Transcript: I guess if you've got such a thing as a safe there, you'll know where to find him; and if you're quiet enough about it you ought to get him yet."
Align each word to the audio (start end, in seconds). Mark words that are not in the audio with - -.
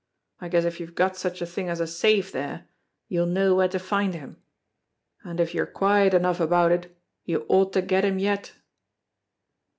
I 0.39 0.49
guess 0.49 0.63
if 0.65 0.79
you've 0.79 0.95
got 0.95 1.15
such 1.15 1.43
a 1.43 1.45
thing 1.45 1.69
as 1.69 1.79
a 1.79 1.85
safe 1.85 2.31
there, 2.31 2.65
you'll 3.07 3.27
know 3.27 3.53
where 3.53 3.67
to 3.67 3.77
find 3.77 4.15
him; 4.15 4.41
and 5.23 5.39
if 5.39 5.53
you're 5.53 5.67
quiet 5.67 6.15
enough 6.15 6.39
about 6.39 6.71
it 6.71 6.97
you 7.23 7.45
ought 7.47 7.71
to 7.73 7.83
get 7.83 8.03
him 8.03 8.17
yet." 8.17 8.53